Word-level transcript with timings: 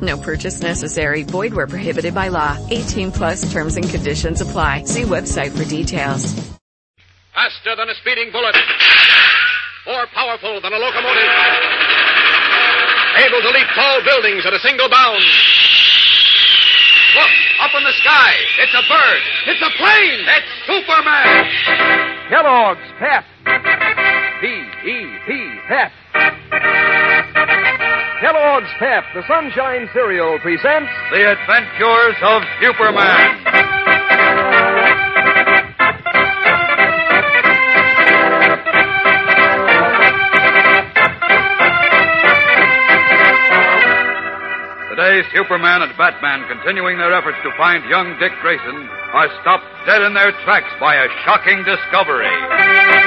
No 0.00 0.16
purchase 0.18 0.62
necessary. 0.62 1.22
Void 1.22 1.54
where 1.54 1.66
prohibited 1.66 2.14
by 2.14 2.28
law. 2.28 2.58
18 2.70 3.12
plus 3.12 3.52
terms 3.52 3.76
and 3.76 3.88
conditions 3.88 4.40
apply. 4.40 4.84
See 4.84 5.02
website 5.02 5.56
for 5.56 5.64
details. 5.64 6.34
Faster 7.34 7.76
than 7.76 7.88
a 7.88 7.94
speeding 7.94 8.30
bullet. 8.32 8.54
More 9.86 10.06
powerful 10.14 10.60
than 10.60 10.72
a 10.72 10.78
locomotive. 10.78 11.30
Able 13.16 13.42
to 13.42 13.50
leap 13.50 13.68
tall 13.74 14.02
buildings 14.04 14.46
at 14.46 14.52
a 14.52 14.58
single 14.60 14.88
bound. 14.88 15.22
Look, 17.14 17.30
up 17.60 17.70
in 17.76 17.84
the 17.84 17.92
sky. 18.02 18.32
It's 18.58 18.74
a 18.74 18.82
bird. 18.88 19.22
It's 19.46 19.62
a 19.62 19.70
plane. 19.78 20.26
It's 20.34 20.50
Superman. 20.66 21.50
Kellogg's 22.28 22.90
Pep. 22.98 23.24
P-E-P, 24.40 25.58
Pep. 25.68 26.93
Kellogg's 28.24 28.72
Pep, 28.78 29.04
the 29.12 29.20
Sunshine 29.28 29.86
Cereal, 29.92 30.38
presents 30.38 30.88
The 31.12 31.28
Adventures 31.28 32.16
of 32.24 32.40
Superman. 32.56 33.36
Today, 44.88 45.20
Superman 45.34 45.82
and 45.82 45.92
Batman, 45.98 46.48
continuing 46.48 46.96
their 46.96 47.12
efforts 47.12 47.36
to 47.42 47.52
find 47.58 47.84
young 47.90 48.18
Dick 48.18 48.32
Grayson, 48.40 48.88
are 49.12 49.28
stopped 49.42 49.66
dead 49.84 50.00
in 50.00 50.14
their 50.14 50.32
tracks 50.44 50.72
by 50.80 50.94
a 50.94 51.08
shocking 51.26 51.62
discovery. 51.62 53.03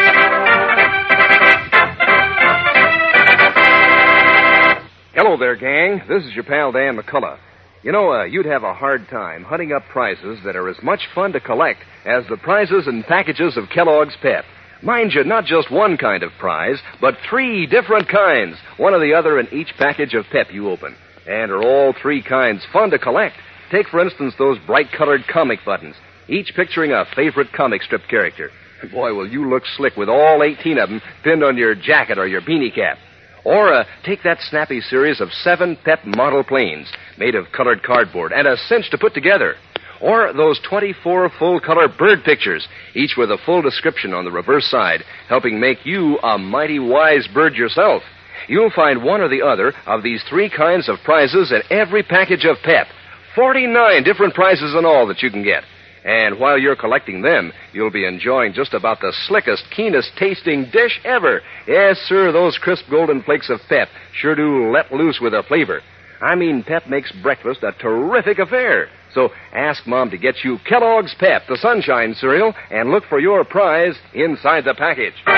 Hello 5.17 5.35
there, 5.35 5.55
gang. 5.55 6.03
This 6.07 6.23
is 6.25 6.35
your 6.35 6.43
pal 6.43 6.71
Dan 6.71 6.95
McCullough. 6.95 7.39
You 7.81 7.91
know, 7.91 8.13
uh, 8.13 8.25
you'd 8.25 8.45
have 8.45 8.61
a 8.61 8.75
hard 8.75 9.07
time 9.09 9.43
hunting 9.43 9.71
up 9.71 9.81
prizes 9.91 10.37
that 10.45 10.55
are 10.55 10.69
as 10.69 10.77
much 10.83 10.99
fun 11.15 11.31
to 11.31 11.39
collect 11.39 11.79
as 12.05 12.23
the 12.29 12.37
prizes 12.37 12.85
and 12.85 13.03
packages 13.03 13.57
of 13.57 13.67
Kellogg's 13.73 14.15
Pep. 14.21 14.45
Mind 14.83 15.13
you, 15.13 15.23
not 15.23 15.45
just 15.45 15.71
one 15.71 15.97
kind 15.97 16.21
of 16.21 16.29
prize, 16.37 16.79
but 17.01 17.15
three 17.27 17.65
different 17.65 18.07
kinds, 18.07 18.57
one 18.77 18.93
or 18.93 18.99
the 18.99 19.15
other 19.15 19.39
in 19.39 19.51
each 19.51 19.73
package 19.79 20.13
of 20.13 20.25
Pep 20.31 20.53
you 20.53 20.69
open. 20.69 20.95
And 21.27 21.49
are 21.49 21.63
all 21.63 21.95
three 21.99 22.21
kinds 22.21 22.63
fun 22.71 22.91
to 22.91 22.99
collect? 22.99 23.37
Take, 23.71 23.87
for 23.87 23.99
instance, 23.99 24.35
those 24.37 24.59
bright 24.67 24.91
colored 24.95 25.21
comic 25.33 25.65
buttons, 25.65 25.95
each 26.27 26.53
picturing 26.55 26.91
a 26.91 27.05
favorite 27.15 27.51
comic 27.53 27.81
strip 27.81 28.03
character. 28.07 28.51
Boy, 28.91 29.15
will 29.15 29.27
you 29.27 29.49
look 29.49 29.63
slick 29.77 29.97
with 29.97 30.09
all 30.09 30.43
18 30.43 30.77
of 30.77 30.89
them 30.89 31.01
pinned 31.23 31.43
on 31.43 31.57
your 31.57 31.73
jacket 31.73 32.19
or 32.19 32.27
your 32.27 32.41
beanie 32.41 32.75
cap. 32.75 32.99
Or 33.47 33.73
uh, 33.73 33.85
take 34.03 34.23
that 34.23 34.41
snappy 34.41 34.81
series 34.81 35.21
of 35.21 35.31
seven 35.31 35.77
Pep 35.85 35.99
model 36.03 36.43
planes 36.43 36.91
made 37.17 37.33
of 37.33 37.45
colored 37.55 37.81
cardboard 37.81 38.33
and 38.33 38.45
a 38.45 38.57
cinch 38.57 38.89
to 38.89 38.97
put 38.97 39.13
together. 39.13 39.55
Or 40.01 40.33
those 40.33 40.59
24 40.69 41.29
full 41.39 41.61
color 41.61 41.87
bird 41.87 42.25
pictures, 42.25 42.67
each 42.93 43.15
with 43.17 43.31
a 43.31 43.37
full 43.45 43.61
description 43.61 44.13
on 44.13 44.25
the 44.25 44.31
reverse 44.31 44.69
side, 44.69 45.05
helping 45.29 45.61
make 45.61 45.85
you 45.85 46.19
a 46.23 46.37
mighty 46.37 46.77
wise 46.77 47.25
bird 47.33 47.55
yourself. 47.55 48.03
You'll 48.49 48.69
find 48.69 49.01
one 49.01 49.21
or 49.21 49.29
the 49.29 49.43
other 49.43 49.71
of 49.85 50.03
these 50.03 50.21
three 50.27 50.49
kinds 50.49 50.89
of 50.89 50.97
prizes 51.05 51.53
in 51.53 51.61
every 51.71 52.03
package 52.03 52.43
of 52.43 52.57
Pep. 52.65 52.87
49 53.33 54.03
different 54.03 54.33
prizes 54.33 54.75
in 54.77 54.83
all 54.83 55.07
that 55.07 55.21
you 55.21 55.31
can 55.31 55.43
get. 55.45 55.63
And 56.07 56.39
while 56.39 56.57
you're 56.57 56.77
collecting 56.77 57.21
them, 57.21 57.51
you'll 57.73 57.91
be 57.91 58.05
enjoying 58.05 58.53
just 58.53 58.73
about 58.73 59.01
the 59.01 59.13
slickest, 59.27 59.65
keenest 59.75 60.09
tasting 60.17 60.69
dish 60.71 61.01
ever. 61.03 61.41
Yes, 61.67 61.97
sir, 62.07 62.31
those 62.31 62.57
crisp 62.57 62.85
golden 62.89 63.21
flakes 63.23 63.49
of 63.49 63.59
Pep 63.67 63.89
sure 64.13 64.33
do 64.33 64.71
let 64.71 64.89
loose 64.93 65.19
with 65.21 65.33
a 65.33 65.43
flavor. 65.43 65.81
I 66.21 66.35
mean, 66.35 66.63
Pep 66.63 66.87
makes 66.87 67.11
breakfast 67.21 67.61
a 67.61 67.73
terrific 67.73 68.39
affair. 68.39 68.87
So 69.13 69.31
ask 69.53 69.85
Mom 69.85 70.09
to 70.11 70.17
get 70.17 70.45
you 70.45 70.59
Kellogg's 70.65 71.13
Pep, 71.19 71.43
the 71.49 71.57
Sunshine 71.57 72.15
cereal, 72.15 72.53
and 72.71 72.89
look 72.89 73.03
for 73.09 73.19
your 73.19 73.43
prize 73.43 73.95
inside 74.13 74.63
the 74.63 74.75
package. 74.75 75.13
And 75.25 75.35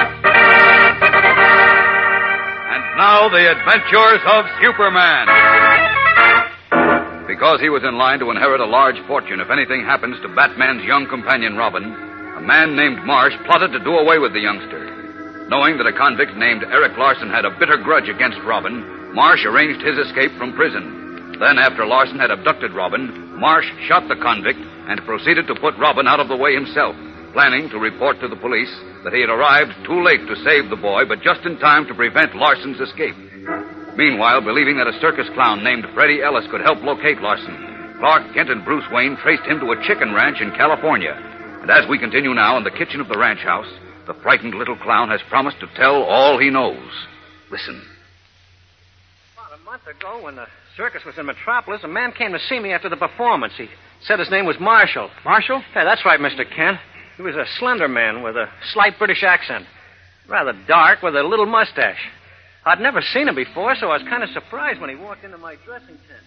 now, 2.96 3.28
the 3.28 3.52
adventures 3.52 4.22
of 4.28 4.46
Superman. 4.62 5.99
Because 7.40 7.64
he 7.64 7.72
was 7.72 7.88
in 7.88 7.96
line 7.96 8.20
to 8.20 8.36
inherit 8.36 8.60
a 8.60 8.68
large 8.68 9.00
fortune 9.08 9.40
if 9.40 9.48
anything 9.48 9.80
happens 9.88 10.20
to 10.20 10.36
Batman's 10.36 10.84
young 10.84 11.08
companion 11.08 11.56
Robin, 11.56 11.88
a 12.36 12.44
man 12.44 12.76
named 12.76 13.00
Marsh 13.08 13.32
plotted 13.48 13.72
to 13.72 13.80
do 13.80 13.96
away 13.96 14.20
with 14.20 14.36
the 14.36 14.44
youngster. 14.44 15.48
Knowing 15.48 15.80
that 15.80 15.88
a 15.88 15.96
convict 15.96 16.36
named 16.36 16.68
Eric 16.68 17.00
Larson 17.00 17.32
had 17.32 17.48
a 17.48 17.56
bitter 17.56 17.80
grudge 17.80 18.12
against 18.12 18.44
Robin, 18.44 18.84
Marsh 19.16 19.48
arranged 19.48 19.80
his 19.80 19.96
escape 19.96 20.36
from 20.36 20.52
prison. 20.52 21.40
Then, 21.40 21.56
after 21.56 21.88
Larson 21.88 22.20
had 22.20 22.28
abducted 22.28 22.76
Robin, 22.76 23.08
Marsh 23.40 23.72
shot 23.88 24.04
the 24.12 24.20
convict 24.20 24.60
and 24.92 25.00
proceeded 25.08 25.48
to 25.48 25.56
put 25.64 25.80
Robin 25.80 26.12
out 26.12 26.20
of 26.20 26.28
the 26.28 26.36
way 26.36 26.52
himself, 26.52 26.92
planning 27.32 27.72
to 27.72 27.80
report 27.80 28.20
to 28.20 28.28
the 28.28 28.36
police 28.44 28.76
that 29.08 29.16
he 29.16 29.24
had 29.24 29.32
arrived 29.32 29.72
too 29.88 30.04
late 30.04 30.28
to 30.28 30.44
save 30.44 30.68
the 30.68 30.76
boy, 30.76 31.08
but 31.08 31.24
just 31.24 31.48
in 31.48 31.56
time 31.64 31.88
to 31.88 31.96
prevent 31.96 32.36
Larson's 32.36 32.84
escape. 32.84 33.16
Meanwhile, 33.98 34.42
believing 34.42 34.78
that 34.78 34.88
a 34.88 35.00
circus 35.00 35.28
clown 35.34 35.64
named 35.64 35.86
Freddie 35.94 36.22
Ellis 36.22 36.48
could 36.50 36.62
help 36.62 36.82
locate 36.84 37.22
Larson, 37.22 37.96
Clark 38.00 38.34
Kent 38.34 38.50
and 38.50 38.64
Bruce 38.64 38.86
Wayne 38.92 39.18
traced 39.18 39.44
him 39.44 39.60
to 39.60 39.72
a 39.72 39.84
chicken 39.86 40.14
ranch 40.14 40.40
in 40.40 40.52
California. 40.52 41.14
And 41.62 41.70
as 41.70 41.88
we 41.90 42.00
continue 42.00 42.34
now 42.34 42.58
in 42.58 42.64
the 42.64 42.72
kitchen 42.72 43.02
of 43.02 43.10
the 43.10 43.18
ranch 43.18 43.42
house, 43.42 43.68
the 44.08 44.14
frightened 44.24 44.56
little 44.56 44.78
clown 44.78 45.10
has 45.10 45.20
promised 45.30 45.60
to 45.60 45.68
tell 45.76 46.04
all 46.04 46.40
he 46.40 46.50
knows. 46.50 46.90
Listen. 47.52 47.82
About 49.34 49.60
a 49.60 49.64
month 49.64 49.86
ago, 49.86 50.24
when 50.24 50.38
the 50.38 50.48
circus 50.78 51.04
was 51.06 51.18
in 51.18 51.26
Metropolis, 51.26 51.84
a 51.84 51.90
man 51.90 52.14
came 52.14 52.32
to 52.32 52.40
see 52.48 52.60
me 52.60 52.72
after 52.72 52.88
the 52.88 52.96
performance. 52.96 53.54
He 53.58 53.68
said 54.02 54.18
his 54.18 54.32
name 54.32 54.46
was 54.46 54.56
Marshall. 54.62 55.10
Marshall? 55.26 55.62
Yeah, 55.76 55.84
that's 55.84 56.06
right, 56.06 56.20
Mr. 56.20 56.50
Kent. 56.50 56.80
He 57.18 57.22
was 57.22 57.36
a 57.36 57.46
slender 57.60 57.90
man 57.90 58.24
with 58.24 58.38
a 58.38 58.48
slight 58.72 58.98
British 58.98 59.24
accent. 59.24 59.66
Rather 60.30 60.54
dark, 60.68 61.02
with 61.02 61.18
a 61.18 61.24
little 61.24 61.46
mustache. 61.46 62.00
I'd 62.66 62.80
never 62.82 63.02
seen 63.02 63.28
him 63.28 63.36
before, 63.36 63.76
so 63.76 63.88
I 63.88 63.98
was 63.98 64.04
kind 64.10 64.24
of 64.24 64.30
surprised 64.30 64.80
when 64.82 64.90
he 64.90 64.96
walked 64.96 65.24
into 65.24 65.38
my 65.38 65.56
dressing 65.66 65.98
tent. 66.08 66.26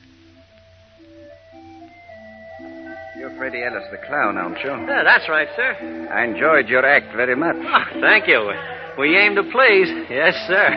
You're 3.18 3.36
Freddie 3.36 3.62
Ellis, 3.62 3.84
the 3.92 3.98
clown, 4.06 4.36
aren't 4.36 4.58
you? 4.64 4.70
Yeah, 4.70 5.04
that's 5.04 5.28
right, 5.28 5.46
sir. 5.54 6.08
I 6.10 6.24
enjoyed 6.24 6.68
your 6.68 6.84
act 6.84 7.14
very 7.14 7.36
much. 7.36 7.56
Oh, 7.60 8.00
thank 8.00 8.26
you. 8.26 8.50
We 8.98 9.16
aim 9.16 9.34
to 9.36 9.42
please. 9.44 9.88
Yes, 10.10 10.34
sir. 10.48 10.68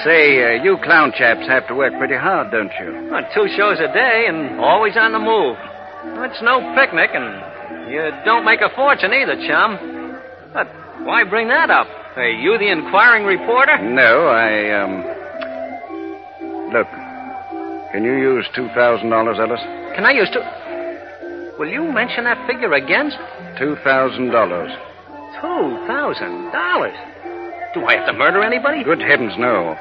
Say, 0.04 0.58
uh, 0.58 0.62
you 0.64 0.78
clown 0.82 1.12
chaps 1.16 1.46
have 1.48 1.66
to 1.68 1.74
work 1.74 1.92
pretty 1.98 2.16
hard, 2.16 2.50
don't 2.50 2.72
you? 2.80 3.08
Well, 3.10 3.22
two 3.34 3.46
shows 3.56 3.78
a 3.80 3.92
day 3.92 4.26
and 4.28 4.58
always 4.60 4.96
on 4.96 5.12
the 5.12 5.18
move. 5.18 5.56
Well, 6.16 6.24
It's 6.30 6.42
no 6.42 6.58
picnic, 6.74 7.10
and 7.14 7.90
you 7.92 8.10
don't 8.24 8.44
make 8.44 8.60
a 8.62 8.70
fortune 8.74 9.12
either, 9.12 9.36
chum. 9.46 10.18
But 10.54 10.66
why 11.04 11.24
bring 11.24 11.48
that 11.48 11.70
up? 11.70 11.86
Are 12.16 12.28
you 12.28 12.58
the 12.58 12.70
inquiring 12.70 13.24
reporter? 13.24 13.78
No, 13.78 14.26
I, 14.28 14.70
um. 14.82 15.02
Look. 16.72 16.88
Can 17.92 18.04
you 18.04 18.16
use 18.16 18.46
$2,000, 18.56 18.72
Ellis? 19.38 19.60
Can 19.94 20.04
I 20.06 20.12
use 20.12 20.28
two? 20.32 20.40
Will 21.58 21.68
you 21.68 21.84
mention 21.92 22.24
that 22.24 22.46
figure 22.46 22.72
again? 22.72 23.10
$2,000. 23.60 24.88
Two 25.40 25.86
thousand 25.88 26.52
dollars. 26.52 26.94
Do 27.74 27.84
I 27.84 27.96
have 27.96 28.06
to 28.06 28.12
murder 28.12 28.42
anybody? 28.42 28.84
Good 28.84 29.00
heavens, 29.00 29.32
no. 29.38 29.74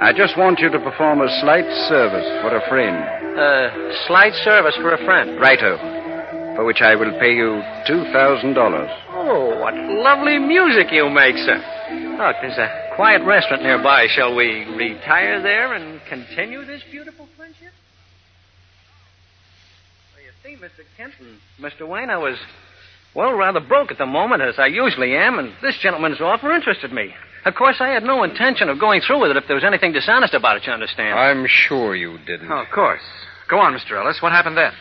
I 0.00 0.12
just 0.16 0.36
want 0.38 0.60
you 0.60 0.70
to 0.70 0.78
perform 0.78 1.20
a 1.20 1.28
slight 1.40 1.64
service 1.88 2.28
for 2.40 2.54
a 2.56 2.62
friend. 2.68 2.96
Uh, 3.38 3.68
slight 4.06 4.32
service 4.44 4.74
for 4.76 4.92
a 4.94 5.04
friend. 5.04 5.40
Righto. 5.40 5.76
For 6.56 6.64
which 6.64 6.80
I 6.82 6.94
will 6.94 7.12
pay 7.18 7.32
you 7.34 7.62
$2,000. 7.88 8.54
Oh, 9.24 9.60
what 9.60 9.74
lovely 9.74 10.38
music 10.38 10.88
you 10.90 11.08
make, 11.08 11.36
sir. 11.36 11.62
Oh, 11.62 12.26
Look, 12.26 12.36
there's 12.42 12.58
a 12.58 12.90
quiet 12.96 13.22
restaurant 13.24 13.62
nearby. 13.62 14.06
Shall 14.08 14.34
we 14.34 14.64
retire 14.76 15.40
there 15.40 15.74
and 15.74 16.00
continue 16.08 16.64
this 16.64 16.82
beautiful 16.90 17.28
friendship? 17.36 17.70
Well, 20.12 20.24
you 20.24 20.32
see, 20.42 20.60
Mr. 20.60 20.84
Kenton, 20.96 21.38
Mr. 21.60 21.88
Wayne, 21.88 22.10
I 22.10 22.18
was, 22.18 22.36
well, 23.14 23.32
rather 23.32 23.60
broke 23.60 23.92
at 23.92 23.98
the 23.98 24.06
moment, 24.06 24.42
as 24.42 24.56
I 24.58 24.66
usually 24.66 25.14
am, 25.16 25.38
and 25.38 25.52
this 25.62 25.78
gentleman's 25.80 26.20
offer 26.20 26.52
interested 26.52 26.92
me. 26.92 27.14
Of 27.44 27.54
course, 27.54 27.76
I 27.78 27.88
had 27.90 28.02
no 28.02 28.24
intention 28.24 28.68
of 28.68 28.80
going 28.80 29.02
through 29.06 29.22
with 29.22 29.30
it 29.30 29.36
if 29.36 29.44
there 29.46 29.56
was 29.56 29.64
anything 29.64 29.92
dishonest 29.92 30.34
about 30.34 30.56
it, 30.56 30.66
you 30.66 30.72
understand. 30.72 31.16
I'm 31.16 31.46
sure 31.48 31.94
you 31.94 32.18
didn't. 32.26 32.50
Oh, 32.50 32.62
of 32.62 32.70
course. 32.74 33.02
Go 33.48 33.60
on, 33.60 33.72
Mr. 33.72 34.00
Ellis. 34.00 34.18
What 34.20 34.32
happened 34.32 34.56
then? 34.56 34.72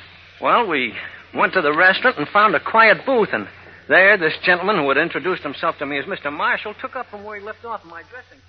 Well, 0.41 0.67
we 0.67 0.93
went 1.35 1.53
to 1.53 1.61
the 1.61 1.75
restaurant 1.75 2.17
and 2.17 2.27
found 2.27 2.55
a 2.55 2.59
quiet 2.59 3.05
booth, 3.05 3.29
and 3.33 3.47
There, 3.91 4.17
this 4.17 4.37
gentleman 4.45 4.77
who 4.77 4.87
had 4.87 4.97
introduced 4.97 5.43
himself 5.43 5.77
to 5.79 5.85
me 5.85 5.99
as 5.99 6.05
Mr. 6.05 6.31
Marshall 6.31 6.73
took 6.79 6.95
up 6.95 7.07
from 7.11 7.25
where 7.25 7.37
he 7.37 7.45
left 7.45 7.65
off 7.65 7.83
in 7.83 7.89
my 7.89 8.03
dressing 8.03 8.39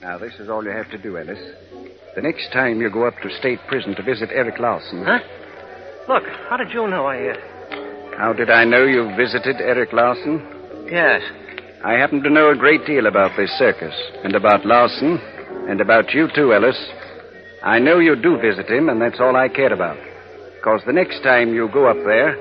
Now, 0.00 0.16
this 0.16 0.32
is 0.40 0.48
all 0.48 0.64
you 0.64 0.70
have 0.70 0.90
to 0.90 0.96
do, 0.96 1.18
Ellis. 1.18 1.38
The 2.14 2.22
next 2.22 2.50
time 2.54 2.80
you 2.80 2.88
go 2.88 3.06
up 3.06 3.12
to 3.22 3.28
state 3.38 3.58
prison 3.68 3.94
to 3.96 4.02
visit 4.02 4.30
Eric 4.32 4.58
Larson. 4.58 5.04
Huh? 5.04 5.18
Look, 6.08 6.22
how 6.48 6.56
did 6.56 6.70
you 6.72 6.88
know 6.88 7.04
I. 7.04 7.28
Uh... 7.28 8.16
How 8.16 8.32
did 8.32 8.48
I 8.48 8.64
know 8.64 8.86
you 8.86 9.14
visited 9.18 9.56
Eric 9.60 9.92
Larson? 9.92 10.40
Yes. 10.90 11.20
I 11.84 11.92
happen 11.92 12.22
to 12.22 12.30
know 12.30 12.52
a 12.52 12.56
great 12.56 12.86
deal 12.86 13.04
about 13.04 13.36
this 13.36 13.50
circus, 13.58 13.94
and 14.24 14.34
about 14.34 14.64
Larson, 14.64 15.18
and 15.68 15.82
about 15.82 16.14
you, 16.14 16.28
too, 16.34 16.54
Ellis. 16.54 16.82
I 17.62 17.80
know 17.80 17.98
you 17.98 18.16
do 18.16 18.40
visit 18.40 18.70
him, 18.70 18.88
and 18.88 18.98
that's 18.98 19.20
all 19.20 19.36
I 19.36 19.50
care 19.50 19.74
about. 19.74 19.98
Because 20.66 20.82
the 20.84 20.92
next 20.92 21.22
time 21.22 21.54
you 21.54 21.70
go 21.72 21.86
up 21.86 21.96
there, 22.04 22.34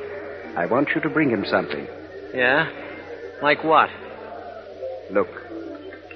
I 0.57 0.65
want 0.65 0.89
you 0.95 1.01
to 1.01 1.09
bring 1.11 1.29
him 1.29 1.45
something. 1.45 1.85
Yeah? 2.33 2.65
Like 3.43 3.63
what? 3.63 3.87
Look, 5.11 5.27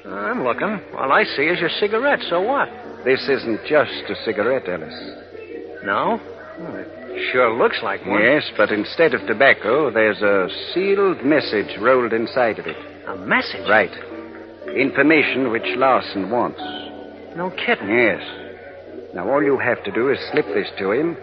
I'm 0.07 0.43
looking. 0.43 0.81
All 0.97 1.11
I 1.11 1.23
see 1.23 1.43
is 1.43 1.59
your 1.59 1.69
cigarette, 1.79 2.21
so 2.27 2.41
what? 2.41 2.67
this 3.05 3.21
isn't 3.29 3.59
just 3.67 4.09
a 4.09 4.15
cigarette, 4.25 4.67
Ellis. 4.67 4.91
No? 5.85 6.19
Well, 6.59 6.75
it 6.77 7.31
sure 7.31 7.55
looks 7.55 7.77
like 7.83 8.03
one. 8.07 8.23
Yes, 8.23 8.49
but 8.57 8.71
instead 8.71 9.13
of 9.13 9.27
tobacco, 9.27 9.91
there's 9.91 10.23
a 10.23 10.47
sealed 10.73 11.23
message 11.23 11.77
rolled 11.79 12.11
inside 12.11 12.57
of 12.57 12.65
it. 12.65 12.77
A 13.07 13.17
message? 13.17 13.69
Right. 13.69 13.93
Information 14.75 15.51
which 15.51 15.77
Larson 15.77 16.31
wants. 16.31 16.59
No 17.37 17.51
kidding. 17.51 17.87
Yes. 17.87 18.23
Now, 19.13 19.29
all 19.29 19.43
you 19.43 19.59
have 19.59 19.83
to 19.83 19.91
do 19.91 20.09
is 20.09 20.17
slip 20.31 20.45
this 20.55 20.69
to 20.79 20.91
him, 20.91 21.15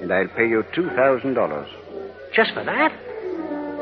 and 0.00 0.12
I'll 0.12 0.28
pay 0.28 0.48
you 0.48 0.64
$2,000. 0.76 2.34
Just 2.34 2.52
for 2.54 2.64
that? 2.64 2.92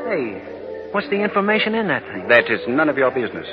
Hey, 0.06 0.88
what's 0.92 1.08
the 1.10 1.22
information 1.22 1.74
in 1.74 1.88
that 1.88 2.02
thing? 2.04 2.28
That 2.28 2.50
is 2.50 2.60
none 2.68 2.88
of 2.88 2.96
your 2.96 3.10
business. 3.10 3.46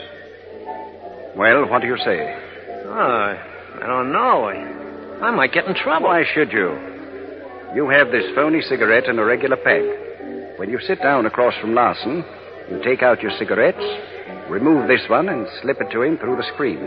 Well, 1.36 1.68
what 1.70 1.82
do 1.82 1.88
you 1.88 1.98
say? 1.98 2.40
Oh, 2.86 3.38
I 3.82 3.86
don't 3.88 4.12
know. 4.12 4.46
I, 4.46 5.26
I 5.28 5.32
might 5.32 5.52
get 5.52 5.66
in 5.66 5.74
trouble. 5.76 6.08
Why 6.08 6.24
should 6.34 6.52
you? 6.52 6.78
You 7.76 7.90
have 7.90 8.12
this 8.12 8.26
phony 8.36 8.62
cigarette 8.62 9.06
in 9.06 9.18
a 9.18 9.26
regular 9.26 9.58
pack. 9.58 10.60
When 10.60 10.70
you 10.70 10.80
sit 10.86 11.02
down 11.02 11.26
across 11.26 11.56
from 11.60 11.74
Larson, 11.74 12.24
you 12.70 12.82
take 12.84 13.02
out 13.02 13.22
your 13.22 13.32
cigarettes, 13.40 13.84
remove 14.48 14.88
this 14.88 15.02
one, 15.10 15.28
and 15.28 15.48
slip 15.62 15.82
it 15.82 15.90
to 15.92 16.04
him 16.04 16.18
through 16.20 16.38
the 16.38 16.48
screen. 16.54 16.80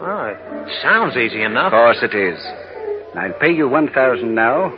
Oh, 0.00 0.24
it 0.32 0.80
sounds 0.82 1.14
easy 1.18 1.42
enough. 1.42 1.66
Of 1.66 1.76
course 1.76 1.98
it 2.02 2.14
is. 2.16 2.40
I'll 3.14 3.38
pay 3.38 3.52
you 3.52 3.68
1000 3.68 4.34
now. 4.34 4.72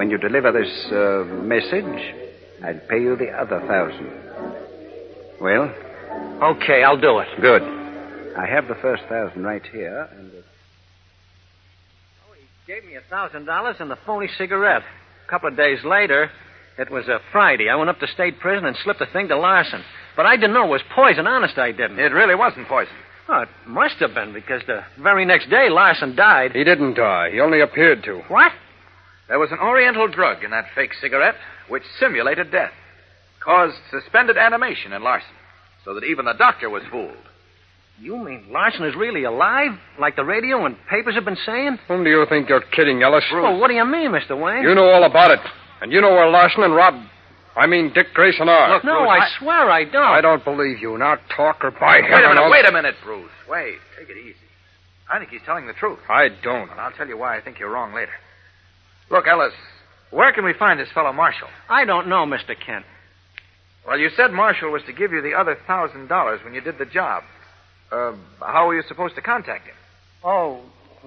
When 0.00 0.08
you 0.08 0.16
deliver 0.16 0.50
this 0.50 0.86
uh, 0.90 1.24
message, 1.44 2.14
I'll 2.64 2.80
pay 2.88 3.02
you 3.02 3.16
the 3.16 3.28
other 3.32 3.60
thousand. 3.68 4.08
Well, 5.38 5.70
Okay, 6.42 6.82
I'll 6.82 6.96
do 6.98 7.18
it. 7.18 7.28
good. 7.38 7.60
I 8.34 8.46
have 8.46 8.66
the 8.66 8.76
first 8.80 9.02
thousand 9.10 9.42
right 9.44 9.60
here, 9.70 10.08
and 10.16 10.30
uh, 10.32 10.36
Oh, 12.26 12.32
he 12.32 12.72
gave 12.72 12.82
me 12.86 12.94
a 12.94 13.02
thousand 13.10 13.44
dollars 13.44 13.76
and 13.78 13.90
the 13.90 13.98
phony 14.06 14.28
cigarette. 14.38 14.80
A 15.26 15.30
couple 15.30 15.50
of 15.50 15.56
days 15.58 15.84
later, 15.84 16.30
it 16.78 16.90
was 16.90 17.06
a 17.08 17.18
Friday. 17.30 17.68
I 17.68 17.76
went 17.76 17.90
up 17.90 18.00
to 18.00 18.06
state 18.06 18.40
prison 18.40 18.64
and 18.64 18.76
slipped 18.82 19.00
the 19.00 19.06
thing 19.12 19.28
to 19.28 19.36
Larson. 19.36 19.82
But 20.16 20.24
I 20.24 20.36
didn't 20.36 20.54
know 20.54 20.64
it 20.64 20.68
was 20.70 20.80
poison. 20.94 21.26
Honest, 21.26 21.58
I 21.58 21.72
didn't. 21.72 21.98
It 21.98 22.14
really 22.14 22.34
wasn't 22.34 22.68
poison. 22.68 22.94
Oh, 23.28 23.40
it 23.42 23.48
must 23.66 23.96
have 23.96 24.14
been 24.14 24.32
because 24.32 24.62
the 24.66 24.80
very 25.02 25.26
next 25.26 25.50
day 25.50 25.68
Larson 25.68 26.16
died. 26.16 26.52
He 26.52 26.64
didn't 26.64 26.94
die. 26.94 27.32
He 27.32 27.40
only 27.40 27.60
appeared 27.60 28.02
to. 28.04 28.20
What? 28.28 28.52
There 29.30 29.38
was 29.38 29.52
an 29.52 29.58
oriental 29.60 30.08
drug 30.08 30.42
in 30.44 30.50
that 30.50 30.66
fake 30.74 30.90
cigarette 31.00 31.36
which 31.68 31.84
simulated 31.98 32.50
death, 32.50 32.72
caused 33.42 33.76
suspended 33.90 34.36
animation 34.36 34.92
in 34.92 35.02
Larson, 35.04 35.30
so 35.84 35.94
that 35.94 36.02
even 36.04 36.24
the 36.24 36.34
doctor 36.34 36.68
was 36.68 36.82
fooled. 36.90 37.16
You 38.00 38.16
mean 38.16 38.46
Larson 38.50 38.84
is 38.84 38.96
really 38.96 39.22
alive, 39.24 39.72
like 40.00 40.16
the 40.16 40.24
radio 40.24 40.66
and 40.66 40.74
papers 40.88 41.14
have 41.14 41.24
been 41.24 41.38
saying? 41.46 41.78
Whom 41.86 42.02
do 42.02 42.10
you 42.10 42.26
think 42.28 42.48
you're 42.48 42.60
kidding, 42.60 43.02
Ellis? 43.02 43.22
Oh, 43.30 43.56
what 43.58 43.68
do 43.68 43.74
you 43.74 43.84
mean, 43.84 44.10
Mr. 44.10 44.38
Wayne? 44.40 44.64
You 44.64 44.74
know 44.74 44.90
all 44.90 45.04
about 45.04 45.30
it. 45.30 45.38
And 45.80 45.92
you 45.92 46.00
know 46.00 46.10
where 46.10 46.28
Larson 46.28 46.64
and 46.64 46.74
Rob. 46.74 46.94
I 47.56 47.66
mean, 47.66 47.92
Dick 47.94 48.08
Grayson 48.14 48.48
are. 48.48 48.74
Look, 48.74 48.84
no, 48.84 48.98
Bruce, 49.00 49.10
I, 49.10 49.18
I- 49.18 49.38
swear 49.38 49.70
I 49.70 49.84
don't. 49.84 50.02
I 50.02 50.20
don't 50.20 50.44
believe 50.44 50.80
you. 50.80 50.98
Now 50.98 51.16
talk 51.36 51.62
or 51.64 51.70
by 51.70 52.00
heaven. 52.00 52.10
Wait 52.10 52.24
a 52.24 52.28
minute, 52.28 52.42
I'll- 52.42 52.50
wait 52.50 52.68
a 52.68 52.72
minute, 52.72 52.94
Bruce. 53.04 53.30
Wait, 53.48 53.76
take 53.98 54.08
it 54.08 54.16
easy. 54.18 54.34
I 55.08 55.18
think 55.18 55.30
he's 55.30 55.40
telling 55.46 55.66
the 55.66 55.72
truth. 55.74 55.98
I 56.08 56.28
don't. 56.42 56.70
And 56.70 56.80
I'll 56.80 56.92
tell 56.92 57.06
you 57.08 57.16
why 57.18 57.36
I 57.36 57.40
think 57.40 57.58
you're 57.60 57.70
wrong 57.70 57.92
later. 57.94 58.12
Look, 59.10 59.26
Ellis, 59.26 59.52
where 60.10 60.32
can 60.32 60.44
we 60.44 60.52
find 60.52 60.78
this 60.78 60.88
fellow 60.94 61.12
Marshall? 61.12 61.48
I 61.68 61.84
don't 61.84 62.08
know, 62.08 62.24
Mr. 62.26 62.54
Kent. 62.58 62.84
Well, 63.86 63.98
you 63.98 64.10
said 64.16 64.32
Marshall 64.32 64.70
was 64.70 64.82
to 64.86 64.92
give 64.92 65.12
you 65.12 65.22
the 65.22 65.34
other 65.34 65.56
thousand 65.66 66.08
dollars 66.08 66.40
when 66.44 66.54
you 66.54 66.60
did 66.60 66.78
the 66.78 66.84
job. 66.84 67.22
Uh, 67.90 68.12
how 68.40 68.66
were 68.66 68.74
you 68.76 68.82
supposed 68.86 69.14
to 69.16 69.22
contact 69.22 69.66
him? 69.66 69.74
Oh, 70.22 70.60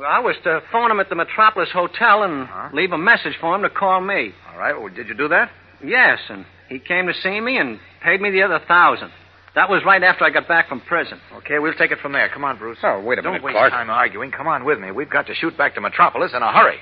I 0.05 0.19
was 0.19 0.35
to 0.43 0.61
phone 0.71 0.89
him 0.91 0.99
at 0.99 1.07
the 1.07 1.15
Metropolis 1.15 1.69
Hotel 1.71 2.23
and 2.23 2.47
Huh? 2.47 2.69
leave 2.73 2.91
a 2.91 2.97
message 2.97 3.37
for 3.39 3.55
him 3.55 3.61
to 3.61 3.69
call 3.69 4.01
me. 4.01 4.33
All 4.51 4.57
right, 4.57 4.73
well, 4.77 4.89
did 4.93 5.07
you 5.07 5.13
do 5.13 5.27
that? 5.29 5.51
Yes, 5.85 6.19
and 6.29 6.45
he 6.67 6.79
came 6.79 7.07
to 7.07 7.13
see 7.13 7.39
me 7.39 7.57
and 7.57 7.79
paid 8.01 8.19
me 8.19 8.31
the 8.31 8.41
other 8.41 8.59
thousand. 8.67 9.11
That 9.55 9.69
was 9.69 9.83
right 9.85 10.01
after 10.01 10.25
I 10.25 10.31
got 10.31 10.47
back 10.47 10.67
from 10.67 10.81
prison. 10.81 11.19
Okay, 11.37 11.59
we'll 11.59 11.75
take 11.75 11.91
it 11.91 11.99
from 11.99 12.11
there. 12.11 12.27
Come 12.27 12.43
on, 12.43 12.57
Bruce. 12.57 12.79
Oh, 12.81 12.99
wait 13.01 13.19
a 13.19 13.21
minute. 13.21 13.35
Don't 13.37 13.43
waste 13.43 13.53
Clark. 13.55 13.71
time 13.71 13.89
arguing. 13.91 14.31
Come 14.31 14.47
on 14.47 14.65
with 14.65 14.79
me. 14.79 14.89
We've 14.89 15.09
got 15.11 15.27
to 15.27 15.35
shoot 15.35 15.55
back 15.55 15.75
to 15.75 15.81
Metropolis 15.81 16.31
in 16.35 16.41
a 16.41 16.51
hurry. 16.51 16.77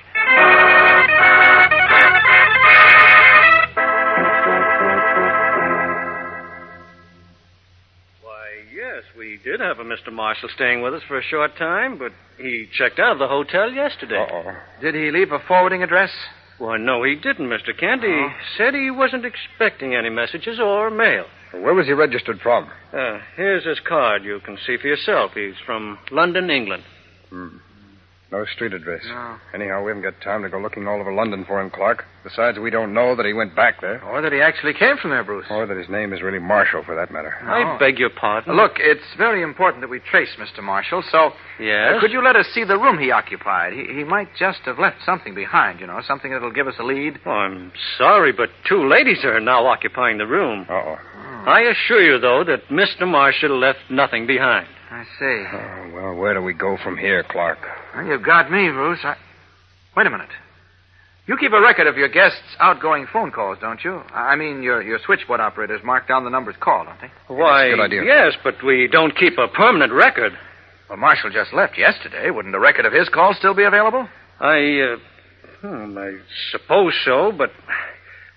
Mr. 10.02 10.12
Marshall 10.12 10.48
staying 10.54 10.82
with 10.82 10.94
us 10.94 11.02
for 11.06 11.18
a 11.18 11.22
short 11.22 11.56
time, 11.56 11.98
but 11.98 12.12
he 12.38 12.66
checked 12.76 12.98
out 12.98 13.12
of 13.12 13.18
the 13.18 13.28
hotel 13.28 13.70
yesterday. 13.70 14.18
Uh-oh. 14.18 14.56
Did 14.80 14.94
he 14.94 15.10
leave 15.10 15.32
a 15.32 15.38
forwarding 15.46 15.82
address? 15.82 16.10
Why, 16.58 16.76
no, 16.76 17.02
he 17.02 17.14
didn't, 17.14 17.48
Mr. 17.48 17.76
Kent. 17.78 18.02
He 18.02 18.28
said 18.56 18.74
he 18.74 18.90
wasn't 18.90 19.24
expecting 19.24 19.94
any 19.94 20.10
messages 20.10 20.60
or 20.60 20.90
mail. 20.90 21.24
Where 21.52 21.74
was 21.74 21.86
he 21.86 21.92
registered 21.92 22.40
from? 22.40 22.68
Uh, 22.92 23.18
here's 23.36 23.64
his 23.64 23.80
card. 23.80 24.24
You 24.24 24.40
can 24.44 24.56
see 24.66 24.76
for 24.80 24.86
yourself. 24.86 25.32
He's 25.34 25.54
from 25.66 25.98
London, 26.10 26.50
England. 26.50 26.84
Hmm. 27.30 27.48
No 28.32 28.46
street 28.46 28.72
address. 28.72 29.02
No. 29.06 29.36
Anyhow, 29.52 29.84
we 29.84 29.90
haven't 29.90 30.02
got 30.04 30.18
time 30.22 30.40
to 30.40 30.48
go 30.48 30.58
looking 30.58 30.88
all 30.88 30.98
over 30.98 31.12
London 31.12 31.44
for 31.46 31.60
him, 31.60 31.68
Clark. 31.68 32.04
Besides, 32.24 32.58
we 32.58 32.70
don't 32.70 32.94
know 32.94 33.14
that 33.14 33.26
he 33.26 33.34
went 33.34 33.54
back 33.54 33.82
there. 33.82 34.02
Or 34.04 34.22
that 34.22 34.32
he 34.32 34.40
actually 34.40 34.72
came 34.72 34.96
from 34.96 35.10
there, 35.10 35.22
Bruce? 35.22 35.44
Or 35.50 35.66
that 35.66 35.76
his 35.76 35.90
name 35.90 36.14
is 36.14 36.22
really 36.22 36.38
Marshall, 36.38 36.82
for 36.82 36.94
that 36.94 37.12
matter. 37.12 37.34
I 37.42 37.76
beg 37.78 37.98
your 37.98 38.08
pardon. 38.08 38.56
Look, 38.56 38.76
it's 38.78 39.04
very 39.18 39.42
important 39.42 39.82
that 39.82 39.90
we 39.90 40.00
trace 40.00 40.30
Mr. 40.38 40.62
Marshall, 40.62 41.02
so 41.12 41.32
Yes? 41.60 41.96
uh, 41.96 42.00
could 42.00 42.10
you 42.10 42.24
let 42.24 42.34
us 42.36 42.46
see 42.54 42.64
the 42.64 42.78
room 42.78 42.98
he 42.98 43.10
occupied? 43.10 43.74
He, 43.74 43.84
he 43.92 44.02
might 44.02 44.28
just 44.38 44.60
have 44.64 44.78
left 44.78 44.96
something 45.04 45.34
behind, 45.34 45.78
you 45.80 45.86
know, 45.86 46.00
something 46.08 46.30
that'll 46.32 46.52
give 46.52 46.68
us 46.68 46.76
a 46.78 46.84
lead. 46.84 47.20
Oh, 47.26 47.30
I'm 47.30 47.70
sorry, 47.98 48.32
but 48.32 48.48
two 48.66 48.88
ladies 48.88 49.24
are 49.24 49.40
now 49.40 49.66
occupying 49.66 50.16
the 50.16 50.26
room. 50.26 50.64
Uh-oh. 50.70 50.96
I 51.44 51.62
assure 51.62 52.00
you, 52.02 52.18
though, 52.18 52.44
that 52.44 52.68
Mr. 52.68 53.06
Marshall 53.06 53.58
left 53.58 53.80
nothing 53.90 54.26
behind. 54.26 54.68
I 54.90 55.04
see. 55.18 55.44
Oh, 55.52 55.90
well, 55.94 56.14
where 56.14 56.32
do 56.32 56.40
we 56.40 56.54
go 56.54 56.78
from 56.82 56.96
here, 56.96 57.22
Clark? 57.28 57.58
Well, 57.94 58.04
you've 58.06 58.24
got 58.24 58.50
me, 58.50 58.68
Bruce. 58.70 59.00
I... 59.04 59.16
Wait 59.96 60.06
a 60.06 60.10
minute. 60.10 60.28
You 61.26 61.36
keep 61.38 61.52
a 61.52 61.60
record 61.60 61.86
of 61.86 61.96
your 61.96 62.08
guests' 62.08 62.40
outgoing 62.58 63.06
phone 63.12 63.30
calls, 63.30 63.58
don't 63.60 63.82
you? 63.84 64.02
I 64.12 64.34
mean, 64.34 64.62
your 64.62 64.82
your 64.82 64.98
switchboard 65.04 65.40
operators 65.40 65.80
mark 65.84 66.08
down 66.08 66.24
the 66.24 66.30
numbers 66.30 66.56
called, 66.60 66.88
don't 66.88 67.00
they? 67.00 67.10
Why, 67.32 67.68
good 67.70 67.80
idea. 67.80 68.04
yes, 68.04 68.32
but 68.42 68.54
we 68.64 68.88
don't 68.90 69.16
keep 69.16 69.38
a 69.38 69.46
permanent 69.46 69.92
record. 69.92 70.32
Well, 70.88 70.98
Marshall 70.98 71.30
just 71.30 71.52
left 71.52 71.78
yesterday. 71.78 72.30
Wouldn't 72.30 72.54
a 72.54 72.58
record 72.58 72.86
of 72.86 72.92
his 72.92 73.08
calls 73.08 73.36
still 73.38 73.54
be 73.54 73.62
available? 73.62 74.08
I, 74.40 74.80
uh, 74.80 74.96
hmm, 75.60 75.96
I 75.96 76.18
suppose 76.50 76.92
so, 77.04 77.30
but, 77.36 77.50